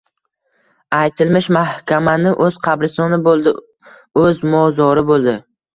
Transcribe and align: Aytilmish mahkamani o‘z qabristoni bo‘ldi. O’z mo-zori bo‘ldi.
Aytilmish 0.99 1.51
mahkamani 1.59 2.33
o‘z 2.47 2.59
qabristoni 2.67 3.23
bo‘ldi. 3.29 3.55
O’z 4.25 4.45
mo-zori 4.57 5.11
bo‘ldi. 5.15 5.43